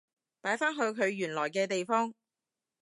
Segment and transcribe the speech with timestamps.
[0.41, 2.11] 擺返去佢原來嘅地方